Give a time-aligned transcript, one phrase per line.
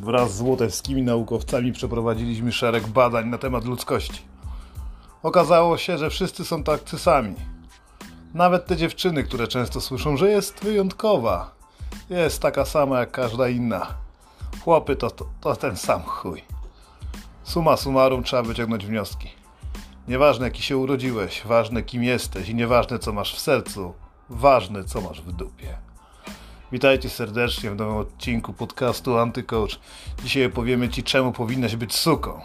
[0.00, 4.22] Wraz z łotewskimi naukowcami przeprowadziliśmy szereg badań na temat ludzkości.
[5.22, 7.34] Okazało się, że wszyscy są tacy sami.
[8.34, 11.54] Nawet te dziewczyny, które często słyszą, że jest wyjątkowa,
[12.10, 13.86] jest taka sama jak każda inna.
[14.64, 16.44] Chłopy to, to, to ten sam chuj.
[17.42, 19.28] Suma summarum trzeba wyciągnąć wnioski.
[20.08, 23.94] Nieważne jaki się urodziłeś, ważne kim jesteś i nieważne co masz w sercu,
[24.30, 25.85] ważne co masz w dupie.
[26.72, 29.70] Witajcie serdecznie w nowym odcinku podcastu Antycoach.
[30.24, 32.40] Dzisiaj opowiemy Ci, czemu powinnaś być suką.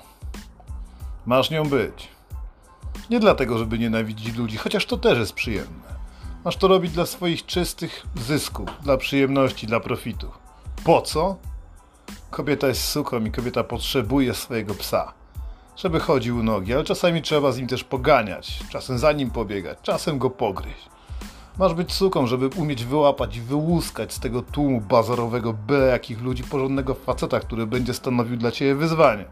[1.26, 2.08] Masz nią być.
[3.10, 5.96] Nie dlatego, żeby nienawidzić ludzi, chociaż to też jest przyjemne.
[6.46, 10.32] Masz to robić dla swoich czystych zysków, dla przyjemności, dla profitu.
[10.84, 11.38] Po co?
[12.32, 15.14] Kobieta jest suką i kobieta potrzebuje swojego psa,
[15.78, 19.78] żeby chodził u nogi, ale czasami trzeba z nim też poganiać, czasem za nim pobiegać,
[19.82, 20.91] czasem go pogryźć.
[21.62, 26.44] Masz być suką, żeby umieć wyłapać i wyłuskać z tego tłumu bazarowego byle jakich ludzi
[26.44, 29.26] porządnego faceta, który będzie stanowił dla ciebie wyzwanie.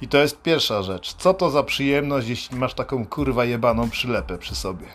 [0.00, 1.14] I to jest pierwsza rzecz.
[1.14, 4.86] Co to za przyjemność, jeśli masz taką kurwa jebaną przylepę przy sobie?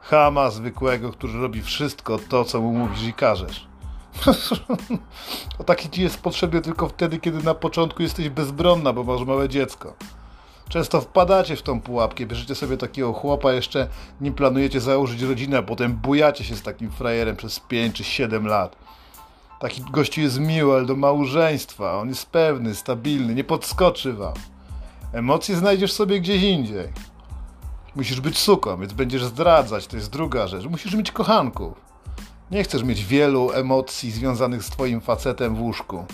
[0.00, 3.66] Chama zwykłego, który robi wszystko to, co mu mówisz i każesz.
[5.58, 9.48] to taki ci jest potrzebny tylko wtedy, kiedy na początku jesteś bezbronna, bo masz małe
[9.48, 9.94] dziecko.
[10.68, 13.88] Często wpadacie w tą pułapkę, bierzecie sobie takiego chłopa, jeszcze
[14.20, 18.46] nie planujecie założyć rodziny, a potem bujacie się z takim frajerem przez 5 czy 7
[18.46, 18.76] lat.
[19.60, 24.34] Taki gościu jest miły, ale do małżeństwa, on jest pewny, stabilny, nie podskoczy wam.
[25.12, 26.88] Emocje znajdziesz sobie gdzieś indziej.
[27.96, 30.64] Musisz być suką, więc będziesz zdradzać, to jest druga rzecz.
[30.64, 31.74] Musisz mieć kochanków.
[32.50, 36.04] Nie chcesz mieć wielu emocji związanych z twoim facetem w łóżku,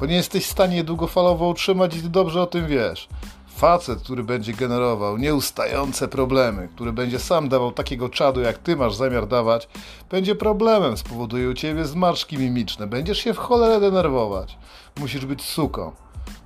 [0.00, 3.08] bo nie jesteś w stanie długofalowo utrzymać i ty dobrze o tym wiesz.
[3.56, 8.94] Facet, który będzie generował nieustające problemy, który będzie sam dawał takiego czadu, jak ty masz
[8.94, 9.68] zamiar dawać,
[10.10, 14.58] będzie problemem, spowoduje u ciebie zmarszki mimiczne, będziesz się w cholerę denerwować.
[15.00, 15.92] Musisz być suką,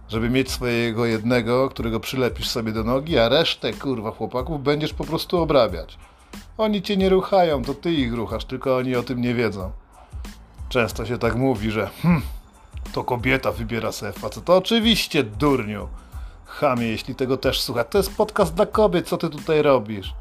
[0.09, 5.05] żeby mieć swojego jednego, którego przylepisz sobie do nogi, a resztę, kurwa, chłopaków będziesz po
[5.05, 5.99] prostu obrabiać.
[6.59, 9.71] Oni cię nie ruchają, to ty ich ruchasz, tylko oni o tym nie wiedzą.
[10.69, 12.23] Często się tak mówi, że hm,
[12.93, 14.55] to kobieta wybiera sobie faceta.
[14.55, 15.89] Oczywiście, durniu.
[16.49, 17.85] Chamie, jeśli tego też słucha.
[17.85, 20.15] To jest podcast dla kobiet, co ty tutaj robisz?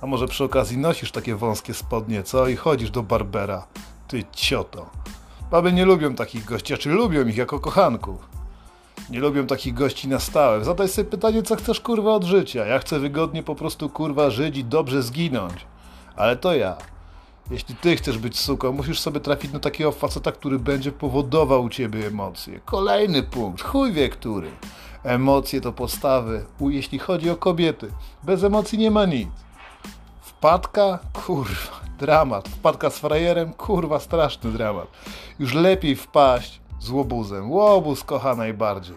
[0.00, 2.48] A może przy okazji nosisz takie wąskie spodnie, co?
[2.48, 3.66] I chodzisz do Barbera.
[4.08, 4.90] Ty cioto.
[5.50, 8.28] Baby nie lubią takich gości, a czy lubią ich jako kochanków?
[9.10, 10.64] Nie lubią takich gości na stałe.
[10.64, 12.66] Zadaj sobie pytanie, co chcesz kurwa od życia.
[12.66, 15.66] Ja chcę wygodnie po prostu kurwa żyć i dobrze zginąć.
[16.16, 16.76] Ale to ja.
[17.50, 21.68] Jeśli ty chcesz być suką, musisz sobie trafić na takiego faceta, który będzie powodował u
[21.68, 22.60] ciebie emocje.
[22.64, 24.50] Kolejny punkt, chuj wie który.
[25.04, 27.92] Emocje to podstawy, jeśli chodzi o kobiety.
[28.22, 29.28] Bez emocji nie ma nic.
[30.20, 30.98] Wpadka?
[31.12, 32.48] Kurwa, dramat.
[32.48, 33.52] Wpadka z frajerem?
[33.52, 34.86] Kurwa, straszny dramat.
[35.38, 37.50] Już lepiej wpaść z łobuzem.
[37.50, 38.96] Łobuz kocha najbardziej.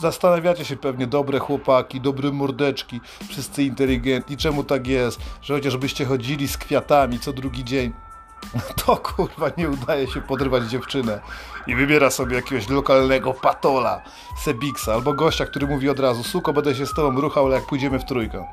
[0.00, 6.48] Zastanawiacie się pewnie, dobre chłopaki, dobre mordeczki, wszyscy inteligentni, czemu tak jest, że chociażbyście chodzili
[6.48, 7.92] z kwiatami co drugi dzień,
[8.86, 11.20] to kurwa nie udaje się podrywać dziewczynę
[11.66, 14.00] i wybiera sobie jakiegoś lokalnego patola,
[14.44, 17.66] Sebiksa albo gościa, który mówi od razu, suko, będę się z tobą ruchał, ale jak
[17.66, 18.46] pójdziemy w trójkę.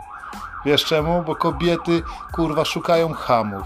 [0.66, 1.24] Wiesz czemu?
[1.24, 2.02] Bo kobiety
[2.34, 3.64] kurwa szukają hamów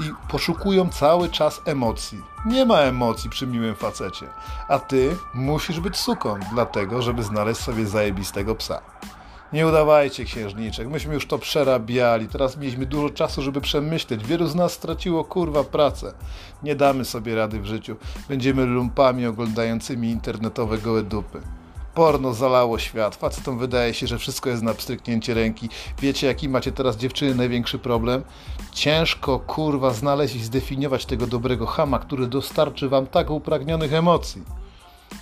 [0.00, 2.22] i poszukują cały czas emocji.
[2.46, 4.26] Nie ma emocji przy miłym facecie,
[4.68, 8.80] a ty musisz być suką, dlatego żeby znaleźć sobie zajebistego psa.
[9.52, 14.24] Nie udawajcie księżniczek, myśmy już to przerabiali, teraz mieliśmy dużo czasu, żeby przemyśleć.
[14.24, 16.12] Wielu z nas straciło kurwa pracę.
[16.62, 17.96] Nie damy sobie rady w życiu.
[18.28, 21.40] Będziemy lumpami oglądającymi internetowe gołe dupy.
[21.94, 23.16] Porno zalało świat.
[23.16, 25.68] Facetom wydaje się, że wszystko jest na pstryknięcie ręki.
[26.00, 28.24] Wiecie, jaki macie teraz dziewczyny największy problem?
[28.72, 34.42] Ciężko, kurwa, znaleźć i zdefiniować tego dobrego chama, który dostarczy wam tak upragnionych emocji.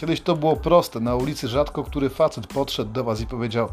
[0.01, 1.01] Kiedyś to było proste.
[1.01, 3.69] Na ulicy rzadko który facet podszedł do was i powiedział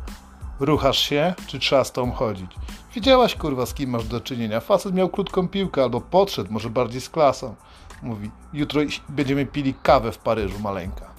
[0.66, 2.52] Ruchasz się, czy trzeba z tą chodzić?
[2.96, 4.60] Wiedziałaś, kurwa, z kim masz do czynienia.
[4.60, 7.56] Facet miał krótką piłkę, albo podszedł, może bardziej z klasą.
[8.02, 11.14] Mówi, jutro będziemy pili kawę w Paryżu, maleńka.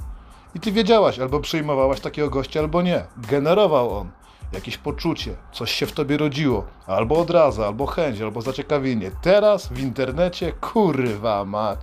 [0.54, 3.04] I ty wiedziałaś, albo przyjmowałaś takiego gościa, albo nie.
[3.16, 4.10] Generował on
[4.52, 9.10] jakieś poczucie, coś się w tobie rodziło, albo od razu, albo chęć, albo zaciekawienie.
[9.22, 11.78] Teraz w internecie, kurwa mać.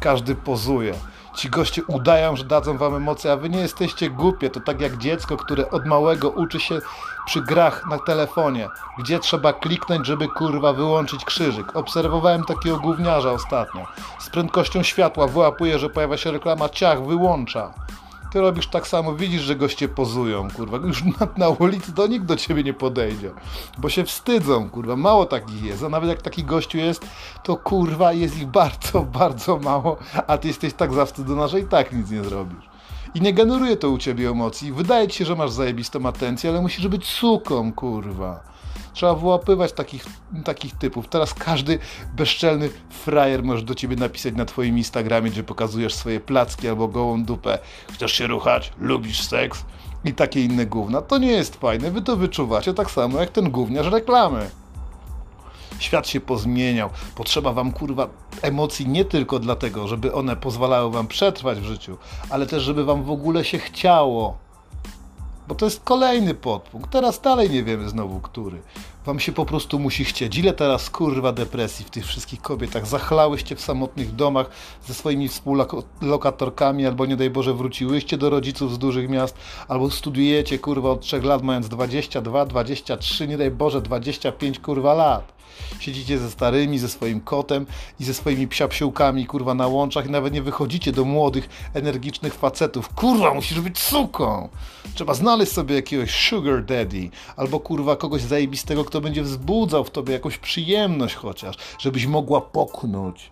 [0.00, 0.94] Każdy pozuje.
[1.40, 4.50] Ci goście udają, że dadzą wam emocje, a wy nie jesteście głupie.
[4.50, 6.78] To tak jak dziecko, które od małego uczy się
[7.26, 11.76] przy grach na telefonie, gdzie trzeba kliknąć, żeby kurwa wyłączyć krzyżyk.
[11.76, 13.86] Obserwowałem takiego gówniarza ostatnio.
[14.18, 17.72] Z prędkością światła wyłapuje, że pojawia się reklama ciach, wyłącza.
[18.30, 20.76] Ty robisz tak samo, widzisz, że goście pozują, kurwa.
[20.86, 23.30] Już na, na ulicy do nikt do ciebie nie podejdzie,
[23.78, 24.96] bo się wstydzą, kurwa.
[24.96, 27.06] Mało takich jest, a nawet jak taki gościu jest,
[27.42, 29.96] to kurwa jest ich bardzo, bardzo mało,
[30.26, 32.70] a ty jesteś tak zawstydzona, że i tak nic nie zrobisz.
[33.14, 34.72] I nie generuje to u ciebie emocji.
[34.72, 38.40] Wydaje ci się, że masz zajebistą atencję, ale musisz być suką, kurwa.
[38.92, 40.06] Trzeba wyłapywać takich,
[40.44, 41.08] takich typów.
[41.08, 41.78] Teraz każdy
[42.16, 47.24] bezczelny frajer może do ciebie napisać na twoim Instagramie, gdzie pokazujesz swoje placki albo gołą
[47.24, 47.58] dupę.
[47.92, 48.72] Chcesz się ruchać?
[48.78, 49.64] Lubisz seks?
[50.04, 51.02] I takie inne gówna.
[51.02, 51.90] To nie jest fajne.
[51.90, 54.50] Wy to wyczuwacie tak samo jak ten gówniarz reklamy.
[55.78, 56.90] Świat się pozmieniał.
[57.14, 58.08] Potrzeba wam kurwa
[58.42, 61.98] emocji nie tylko dlatego, żeby one pozwalały wam przetrwać w życiu,
[62.30, 64.38] ale też żeby wam w ogóle się chciało.
[65.50, 66.90] Bo to jest kolejny podpunkt.
[66.90, 68.60] Teraz dalej nie wiemy znowu, który.
[69.06, 70.38] Wam się po prostu musi chcieć.
[70.38, 72.86] Ile teraz kurwa depresji w tych wszystkich kobietach?
[72.86, 74.50] Zachlałyście w samotnych domach
[74.86, 79.36] ze swoimi współlokatorkami, albo nie daj Boże wróciłyście do rodziców z dużych miast,
[79.68, 85.39] albo studiujecie kurwa od 3 lat, mając 22, 23, nie daj Boże 25 kurwa lat.
[85.80, 87.66] Siedzicie ze starymi, ze swoim kotem
[88.00, 92.88] i ze swoimi psiapsiłkami, kurwa, na łączach i nawet nie wychodzicie do młodych, energicznych facetów.
[92.88, 94.48] Kurwa, musisz być suką!
[94.94, 100.12] Trzeba znaleźć sobie jakiegoś sugar daddy, albo kurwa kogoś zajebistego, kto będzie wzbudzał w tobie
[100.12, 103.30] jakąś przyjemność chociaż, żebyś mogła poknąć.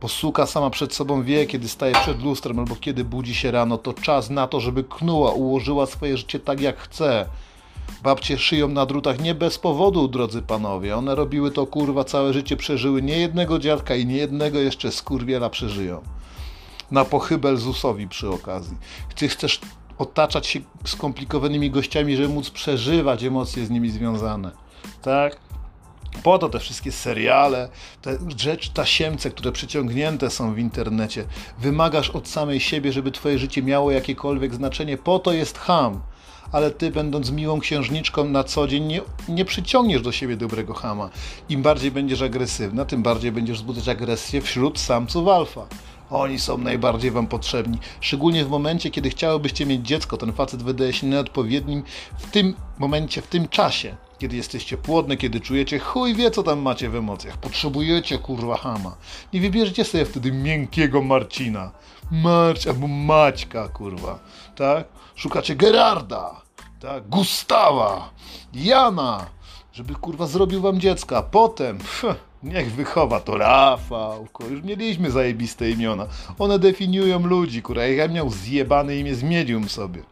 [0.00, 3.78] Bo suka sama przed sobą wie, kiedy staje przed lustrem albo kiedy budzi się rano,
[3.78, 7.26] to czas na to, żeby knuła, ułożyła swoje życie tak jak chce.
[8.02, 10.96] Babcie szyją na drutach nie bez powodu, drodzy panowie.
[10.96, 15.50] One robiły to kurwa całe życie, przeżyły nie jednego dziadka i nie jednego jeszcze skurwiela
[15.50, 16.02] przeżyją.
[16.90, 18.76] Na pochybel Zusowi przy okazji.
[19.14, 19.60] Ty chcesz
[19.98, 24.50] otaczać się skomplikowanymi gościami, żeby móc przeżywać emocje z nimi związane.
[25.02, 25.36] Tak?
[26.22, 27.68] Po to te wszystkie seriale,
[28.02, 31.24] te rzeczy tasiemce, które przyciągnięte są w internecie.
[31.58, 34.96] Wymagasz od samej siebie, żeby twoje życie miało jakiekolwiek znaczenie.
[34.96, 36.00] Po to jest ham
[36.52, 41.10] ale ty, będąc miłą księżniczką na co dzień, nie, nie przyciągniesz do siebie dobrego chama.
[41.48, 45.66] Im bardziej będziesz agresywna, tym bardziej będziesz wzbudzać agresję wśród samców alfa.
[46.10, 47.78] Oni są najbardziej wam potrzebni.
[48.00, 51.82] Szczególnie w momencie, kiedy chciałobyście mieć dziecko, ten facet wydaje się nieodpowiednim
[52.18, 53.96] w tym momencie, w tym czasie.
[54.18, 57.38] Kiedy jesteście płodne, kiedy czujecie chuj wie, co tam macie w emocjach.
[57.38, 58.96] Potrzebujecie kurwa hama.
[59.32, 61.70] Nie wybierzecie sobie wtedy miękkiego Marcina.
[62.10, 64.18] Marć albo Maćka, kurwa.
[64.56, 64.84] Tak?
[65.18, 66.42] Szukacie Gerarda,
[66.80, 67.08] tak?
[67.08, 68.10] Gustawa,
[68.54, 69.26] Jana,
[69.72, 71.22] żeby kurwa zrobił wam dziecka.
[71.22, 72.04] Potem, pff,
[72.42, 74.52] niech wychowa to Rafał, kurwa.
[74.52, 76.06] już mieliśmy zajebiste imiona.
[76.38, 77.84] One definiują ludzi, kurwa.
[77.84, 80.02] Ja miał zjebane imię z medium sobie.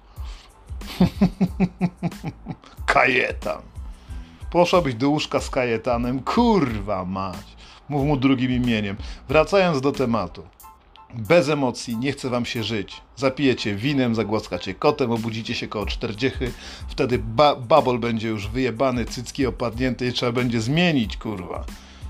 [2.87, 3.63] Kajetan.
[4.51, 7.57] Poszłabyś do łóżka z Kajetanem, kurwa mać.
[7.89, 8.97] Mów mu drugim imieniem.
[9.29, 10.43] Wracając do tematu.
[11.15, 13.01] Bez emocji, nie chce wam się żyć.
[13.17, 16.53] Zapijecie winem, zagłaskacie kotem, obudzicie się koło czterdziechy,
[16.89, 21.65] wtedy ba babol będzie już wyjebany, cycki opadnięte i trzeba będzie zmienić, kurwa,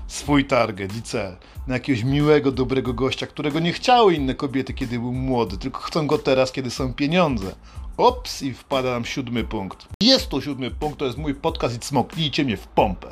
[0.07, 4.99] swój target i cel na jakiegoś miłego, dobrego gościa, którego nie chciały inne kobiety, kiedy
[4.99, 7.55] był młody, tylko chcą go teraz, kiedy są pieniądze.
[7.97, 9.87] Ops, i wpada nam siódmy punkt.
[10.01, 13.07] Jest to siódmy punkt, to jest mój podcast i cmoknijcie mnie w pompę.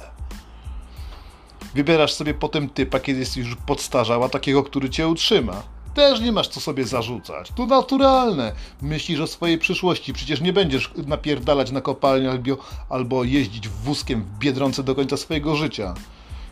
[1.76, 6.48] Wybierasz sobie potem typa, kiedy jesteś już podstarzała, takiego, który cię utrzyma też nie masz
[6.48, 7.52] co sobie zarzucać.
[7.56, 8.52] To naturalne.
[8.82, 10.14] Myślisz o swojej przyszłości.
[10.14, 12.58] Przecież nie będziesz napierdalać na kopalnię albo,
[12.90, 15.94] albo jeździć wózkiem w Biedronce do końca swojego życia.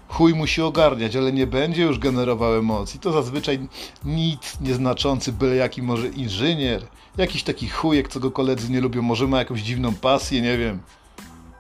[0.08, 3.00] Chuj musi ogarniać, ale nie będzie już generował emocji.
[3.00, 3.68] To zazwyczaj
[4.06, 6.82] nic nieznaczący, byle jaki może inżynier.
[7.18, 9.02] Jakiś taki chujek, co go koledzy nie lubią.
[9.02, 10.80] Może ma jakąś dziwną pasję, nie wiem.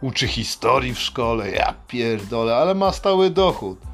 [0.02, 3.93] Uczy historii w szkole, ja pierdolę, ale ma stały dochód.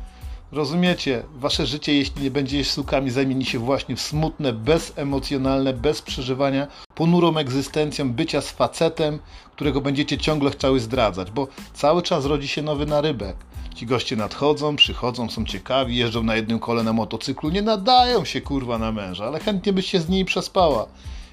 [0.51, 6.67] Rozumiecie, wasze życie, jeśli nie będzie sukami, zamieni się właśnie w smutne, bezemocjonalne, bez przeżywania,
[6.95, 9.19] ponurą egzystencją bycia z facetem,
[9.55, 13.35] którego będziecie ciągle chciały zdradzać, bo cały czas rodzi się nowy narybek.
[13.75, 18.41] Ci goście nadchodzą, przychodzą, są ciekawi, jeżdżą na jednym kole na motocyklu, nie nadają się
[18.41, 20.87] kurwa na męża, ale chętnie byś się z nimi przespała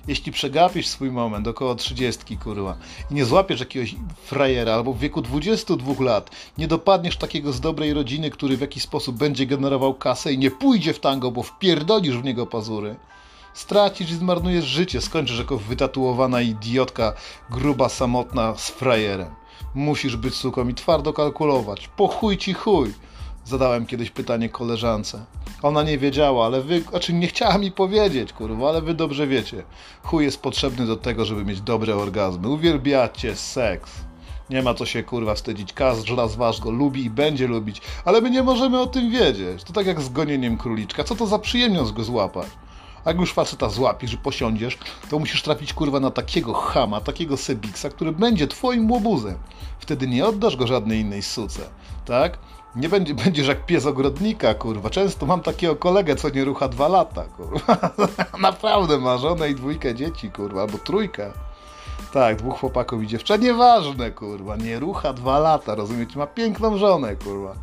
[0.09, 2.77] jeśli przegapisz swój moment około 30, kurwa,
[3.11, 3.95] i nie złapiesz jakiegoś
[4.25, 8.83] frajera albo w wieku 22 lat, nie dopadniesz takiego z dobrej rodziny, który w jakiś
[8.83, 12.97] sposób będzie generował kasę i nie pójdzie w tango, bo wpierdolisz w niego pazury,
[13.55, 17.13] stracisz i zmarnujesz życie, skończysz jako wytatuowana idiotka,
[17.51, 19.35] gruba, samotna z frajerem.
[19.75, 21.89] Musisz być suką i twardo kalkulować.
[21.89, 22.93] Po chuj ci chuj.
[23.47, 25.25] Zadałem kiedyś pytanie koleżance.
[25.63, 29.63] Ona nie wiedziała, ale wy, znaczy nie chciała mi powiedzieć, kurwa, ale wy dobrze wiecie.
[30.03, 32.49] Chuj jest potrzebny do tego, żeby mieć dobre orgazmy.
[32.49, 33.93] Uwielbiacie seks.
[34.51, 35.73] Nie ma co się kurwa wstydzić.
[35.73, 39.65] Każdy z was go lubi i będzie lubić, ale my nie możemy o tym wiedzieć.
[39.65, 41.05] To tak jak z gonieniem króliczka.
[41.05, 42.47] Co to za przyjemność go złapać?
[43.05, 44.79] A jak już faceta złapiesz i posiądziesz,
[45.11, 49.39] to musisz trafić kurwa na takiego chama, takiego sebiksa, który będzie twoim łobuzem.
[49.79, 51.63] Wtedy nie oddasz go żadnej innej suce,
[52.05, 52.39] tak?
[52.77, 54.91] Nie będzie, będziesz jak pies ogrodnika, kurwa.
[54.91, 57.79] Często mam takiego kolegę, co nie rucha dwa lata, kurwa.
[58.41, 61.33] Naprawdę ma żonę i dwójkę dzieci, kurwa, albo trójkę.
[62.17, 67.17] Tak, dwóch chłopaków i dziewczę, nieważne, kurwa, nie rucha dwa lata, rozumiecie, ma piękną żonę,
[67.17, 67.55] kurwa.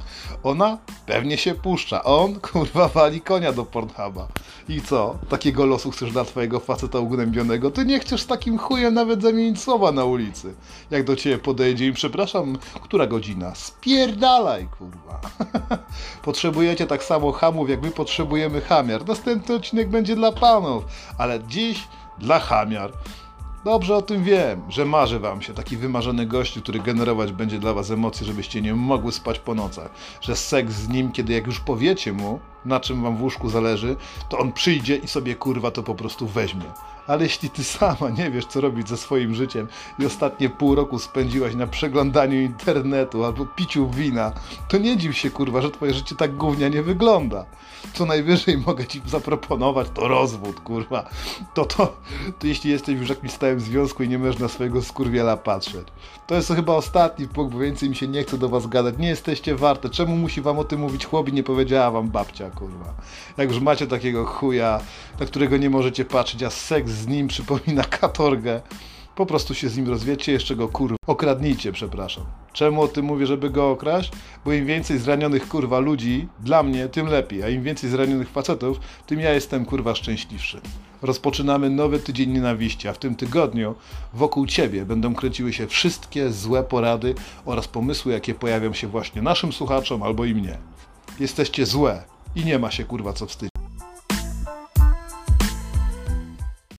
[0.44, 4.28] Ona pewnie się puszcza, on, kurwa, wali konia do Pornhuba.
[4.70, 7.72] I co, takiego losu chcesz dla twojego faceta ugnębionego?
[7.72, 10.54] Ty nie chcesz z takim chujem nawet zamienić słowa na ulicy.
[10.92, 13.56] Jak do ciebie podejdzie i przepraszam, która godzina?
[13.56, 15.22] Spierdalaj, kurwa.
[16.24, 19.08] Potrzebujecie tak samo hamów, jak my potrzebujemy hamiar.
[19.08, 20.84] Następny odcinek będzie dla panów,
[21.18, 21.88] ale dziś
[22.20, 22.92] dla hamiar.
[23.64, 27.74] Dobrze o tym wiem, że marzy wam się taki wymarzony gościu, który generować będzie dla
[27.74, 29.92] was emocje, żebyście nie mogły spać po nocach.
[30.22, 33.96] Że seks z nim, kiedy jak już powiecie mu, na czym wam w łóżku zależy,
[34.30, 36.66] to on przyjdzie i sobie kurwa to po prostu weźmie.
[37.08, 39.68] Ale jeśli ty sama nie wiesz, co robić ze swoim życiem
[40.00, 44.32] i ostatnie pół roku spędziłaś na przeglądaniu internetu albo piciu wina,
[44.68, 47.46] to nie dziw się kurwa, że twoje życie tak gównianie wygląda.
[47.94, 51.10] Co najwyżej mogę ci zaproponować, to rozwód, kurwa.
[51.54, 51.94] To, to,
[52.40, 55.88] to jeśli jesteś już w jakimś stałym związku i nie możesz na swojego skurwiela patrzeć.
[56.28, 58.98] To jest chyba ostatni punkt, bo więcej mi się nie chce do was gadać.
[58.98, 59.90] Nie jesteście warte.
[59.90, 61.34] Czemu musi wam o tym mówić chłopi?
[61.34, 62.94] Nie powiedziała wam babcia, kurwa.
[63.38, 64.80] Jak już macie takiego chuja,
[65.20, 68.62] na którego nie możecie patrzeć, a seks z nim przypomina katorgę,
[69.16, 72.24] po prostu się z nim rozwiecie, jeszcze go kurwa okradnijcie, przepraszam.
[72.54, 74.12] Czemu o tym mówię, żeby go okraść?
[74.46, 78.80] Bo im więcej zranionych kurwa ludzi, dla mnie, tym lepiej, a im więcej zranionych facetów,
[79.08, 80.62] tym ja jestem kurwa szczęśliwszy.
[81.02, 83.76] Rozpoczynamy nowy tydzień nienawiści, a w tym tygodniu
[84.14, 89.54] wokół ciebie będą kręciły się wszystkie złe porady oraz pomysły, jakie pojawią się właśnie naszym
[89.54, 90.58] słuchaczom albo i mnie.
[91.20, 92.04] Jesteście złe
[92.36, 93.53] i nie ma się kurwa co wstydzić.